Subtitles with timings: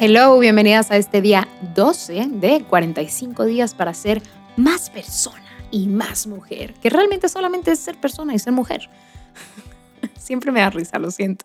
[0.00, 4.22] Hello, bienvenidas a este día 12 de 45 días para ser
[4.56, 8.88] más persona y más mujer, que realmente solamente es ser persona y ser mujer.
[10.18, 11.44] Siempre me da risa, lo siento.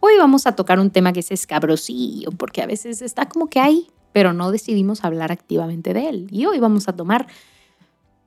[0.00, 3.60] Hoy vamos a tocar un tema que es escabrosillo, porque a veces está como que
[3.60, 6.28] hay, pero no decidimos hablar activamente de él.
[6.30, 7.26] Y hoy vamos a tomar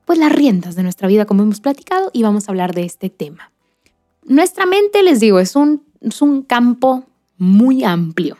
[0.04, 3.10] pues las riendas de nuestra vida, como hemos platicado, y vamos a hablar de este
[3.10, 3.50] tema.
[4.24, 7.04] Nuestra mente, les digo, es un, es un campo
[7.36, 8.36] muy amplio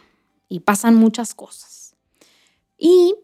[0.49, 1.97] y pasan muchas cosas.
[2.79, 3.15] Y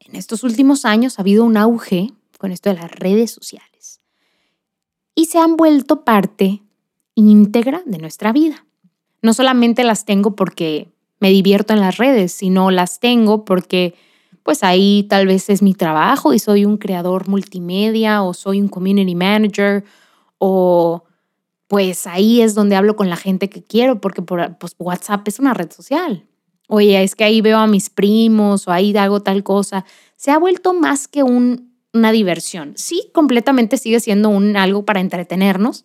[0.00, 4.00] en estos últimos años ha habido un auge con esto de las redes sociales
[5.14, 6.62] y se han vuelto parte
[7.14, 8.66] íntegra de nuestra vida.
[9.22, 10.88] No solamente las tengo porque
[11.20, 13.94] me divierto en las redes, sino las tengo porque
[14.42, 18.68] pues ahí tal vez es mi trabajo y soy un creador multimedia o soy un
[18.68, 19.84] community manager
[20.38, 21.04] o
[21.66, 25.38] pues ahí es donde hablo con la gente que quiero porque por, pues, WhatsApp es
[25.38, 26.26] una red social
[26.68, 29.84] oye, es que ahí veo a mis primos o ahí hago tal cosa,
[30.16, 32.72] se ha vuelto más que una diversión.
[32.76, 35.84] Sí, completamente sigue siendo algo para entretenernos,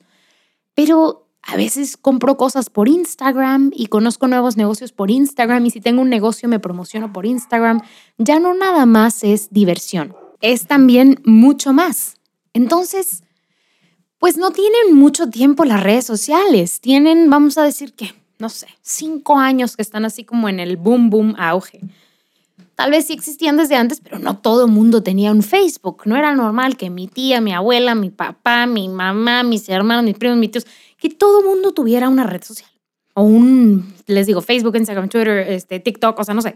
[0.73, 5.81] pero a veces compro cosas por Instagram y conozco nuevos negocios por Instagram y si
[5.81, 7.81] tengo un negocio me promociono por Instagram.
[8.17, 12.15] Ya no nada más es diversión, es también mucho más.
[12.53, 13.23] Entonces,
[14.19, 18.67] pues no tienen mucho tiempo las redes sociales, tienen, vamos a decir que no sé,
[18.81, 21.81] cinco años que están así como en el boom, boom, auge.
[22.75, 26.03] Tal vez sí existían desde antes, pero no todo el mundo tenía un Facebook.
[26.05, 30.17] No era normal que mi tía, mi abuela, mi papá, mi mamá, mis hermanos, mis
[30.17, 30.65] primos, mis tíos,
[30.97, 32.69] que todo el mundo tuviera una red social.
[33.13, 36.55] O un, les digo, Facebook, Instagram, Twitter, este, TikTok, o sea, no sé.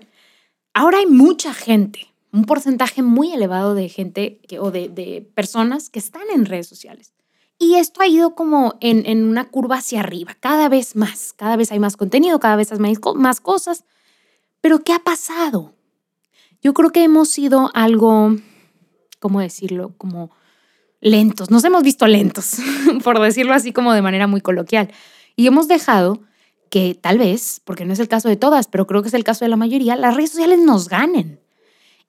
[0.73, 5.99] Ahora hay mucha gente, un porcentaje muy elevado de gente o de, de personas que
[5.99, 7.11] están en redes sociales.
[7.59, 11.71] Y esto ha ido como en, una curva hacia arriba, cada vez más, cada vez
[11.71, 12.79] hay más contenido, cada vez hay
[13.15, 13.85] más cosas.
[14.61, 15.73] Pero ¿qué ha pasado?
[16.61, 18.35] Yo creo que hemos sido algo,
[19.19, 19.93] ¿cómo decirlo?
[19.97, 20.31] Como
[21.01, 22.57] lentos, nos hemos visto lentos,
[23.03, 24.91] por decirlo así como de manera muy coloquial.
[25.35, 26.21] Y hemos dejado
[26.69, 29.23] que tal vez, porque no es el caso de todas, pero creo que es el
[29.23, 31.39] caso de la mayoría, las redes sociales nos ganen.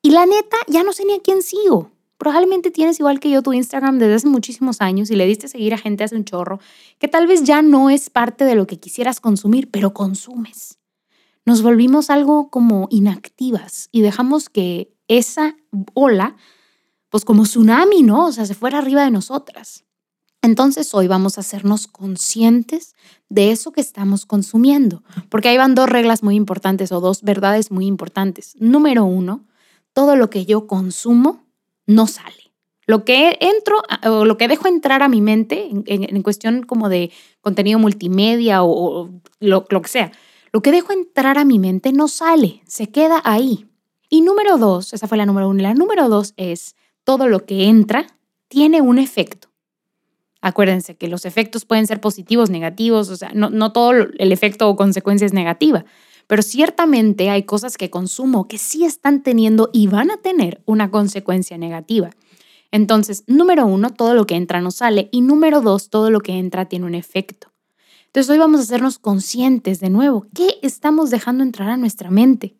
[0.00, 1.90] Y la neta, ya no sé ni a quién sigo.
[2.24, 5.74] Probablemente tienes igual que yo tu Instagram desde hace muchísimos años y le diste seguir
[5.74, 6.58] a gente hace un chorro,
[6.98, 10.78] que tal vez ya no es parte de lo que quisieras consumir, pero consumes.
[11.44, 15.54] Nos volvimos algo como inactivas y dejamos que esa
[15.92, 16.34] ola,
[17.10, 18.24] pues como tsunami, ¿no?
[18.28, 19.84] O sea, se fuera arriba de nosotras.
[20.40, 22.94] Entonces hoy vamos a hacernos conscientes
[23.28, 27.70] de eso que estamos consumiendo, porque ahí van dos reglas muy importantes o dos verdades
[27.70, 28.56] muy importantes.
[28.58, 29.44] Número uno,
[29.92, 31.44] todo lo que yo consumo
[31.86, 32.52] no sale.
[32.86, 37.10] Lo que entro o lo que dejo entrar a mi mente en, cuestión como de
[37.40, 40.12] contenido multimedia o, lo, que sea,
[40.52, 43.66] lo que dejo entrar a mi mente no sale, se queda ahí.
[44.10, 45.62] Y número dos, esa fue la número uno.
[45.62, 48.06] La número dos es todo lo que entra
[48.48, 49.48] tiene un efecto.
[50.42, 54.68] Acuérdense que los efectos pueden ser positivos, negativos, o sea, no, no todo el efecto
[54.68, 55.86] o consecuencia es negativa.
[56.26, 60.90] Pero ciertamente hay cosas que consumo que sí están teniendo y van a tener una
[60.90, 62.10] consecuencia negativa.
[62.70, 65.08] Entonces, número uno, todo lo que entra no sale.
[65.12, 67.52] Y número dos, todo lo que entra tiene un efecto.
[68.06, 70.26] Entonces, hoy vamos a hacernos conscientes de nuevo.
[70.34, 72.56] ¿Qué estamos dejando entrar a nuestra mente?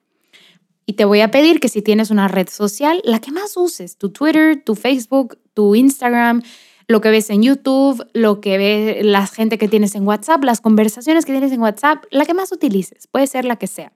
[0.86, 3.97] Y te voy a pedir que si tienes una red social, la que más uses,
[3.97, 6.42] tu Twitter, tu Facebook, tu Instagram,
[6.87, 10.61] lo que ves en YouTube, lo que ve la gente que tienes en WhatsApp, las
[10.61, 13.93] conversaciones que tienes en WhatsApp, la que más utilices, puede ser la que sea.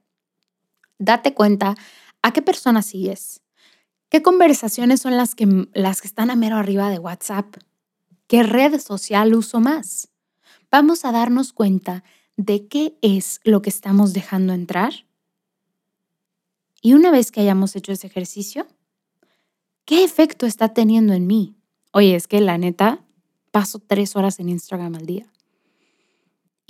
[0.98, 1.74] Date cuenta
[2.22, 3.42] a qué persona sigues,
[4.08, 7.56] qué conversaciones son las que, las que están a mero arriba de WhatsApp,
[8.26, 10.08] qué red social uso más.
[10.70, 12.04] Vamos a darnos cuenta
[12.36, 14.92] de qué es lo que estamos dejando entrar.
[16.80, 18.66] Y una vez que hayamos hecho ese ejercicio,
[19.84, 21.57] ¿qué efecto está teniendo en mí?
[21.92, 23.00] Oye, es que la neta,
[23.50, 25.26] paso tres horas en Instagram al día.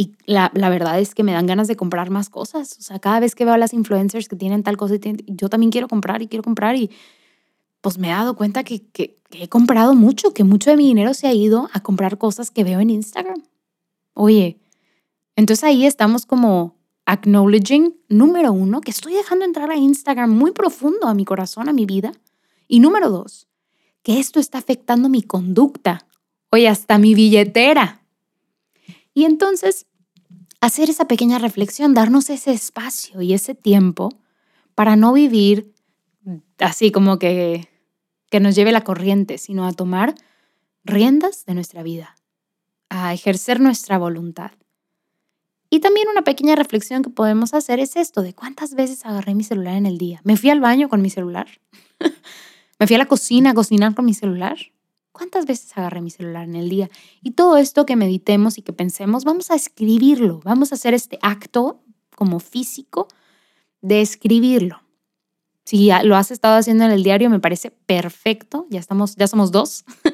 [0.00, 2.76] Y la, verdad es que me dan ganas de comprar más cosas.
[2.78, 4.94] O sea, cada vez que veo a las influencers que tienen tal cosa,
[5.26, 6.76] yo también quiero comprar y quiero comprar.
[6.76, 6.90] Y
[7.80, 11.14] pues me he dado cuenta que, que, he comprado mucho, que mucho de mi dinero
[11.14, 13.42] se ha ido a comprar cosas que veo en Instagram.
[14.14, 14.60] Oye,
[15.34, 21.08] entonces ahí estamos como acknowledging, número uno, que estoy dejando entrar a Instagram muy profundo
[21.08, 22.12] a mi corazón, a mi vida.
[22.68, 23.47] Y número dos,
[24.02, 26.06] que esto está afectando mi conducta,
[26.50, 28.02] oye, hasta mi billetera.
[29.14, 29.86] Y entonces,
[30.60, 34.10] hacer esa pequeña reflexión, darnos ese espacio y ese tiempo
[34.74, 35.74] para no vivir
[36.58, 37.68] así como que,
[38.30, 40.14] que nos lleve la corriente, sino a tomar
[40.84, 42.16] riendas de nuestra vida,
[42.88, 44.52] a ejercer nuestra voluntad.
[45.70, 49.44] Y también una pequeña reflexión que podemos hacer es esto, de cuántas veces agarré mi
[49.44, 50.20] celular en el día.
[50.24, 51.46] ¿Me fui al baño con mi celular?
[52.78, 54.56] ¿Me fui a la cocina a cocinar con mi celular?
[55.10, 56.88] ¿Cuántas veces agarré mi celular en el día?
[57.22, 61.18] Y todo esto que meditemos y que pensemos, vamos a escribirlo, vamos a hacer este
[61.20, 61.82] acto
[62.14, 63.08] como físico
[63.80, 64.80] de escribirlo.
[65.64, 68.66] Si lo has estado haciendo en el diario, me parece perfecto.
[68.70, 69.84] Ya estamos, ya somos dos.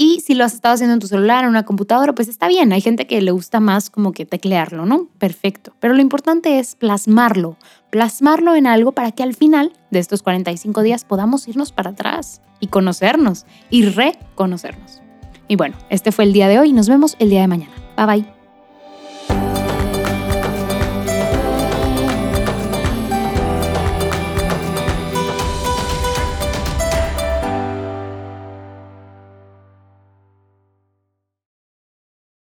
[0.00, 2.72] y si lo has estado haciendo en tu celular, en una computadora, pues está bien.
[2.72, 5.08] Hay gente que le gusta más como que teclearlo, ¿no?
[5.18, 5.74] Perfecto.
[5.80, 7.56] Pero lo importante es plasmarlo,
[7.90, 12.40] plasmarlo en algo para que al final de estos 45 días podamos irnos para atrás
[12.60, 15.02] y conocernos y reconocernos.
[15.48, 16.72] Y bueno, este fue el día de hoy.
[16.72, 17.74] Nos vemos el día de mañana.
[17.96, 18.37] Bye bye.